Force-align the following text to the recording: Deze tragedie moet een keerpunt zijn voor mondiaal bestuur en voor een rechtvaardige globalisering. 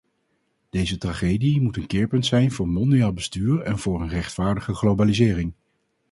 Deze 0.69 0.97
tragedie 0.97 1.61
moet 1.61 1.77
een 1.77 1.87
keerpunt 1.87 2.25
zijn 2.25 2.51
voor 2.51 2.67
mondiaal 2.67 3.13
bestuur 3.13 3.61
en 3.61 3.79
voor 3.79 4.01
een 4.01 4.09
rechtvaardige 4.09 4.73
globalisering. 4.75 5.53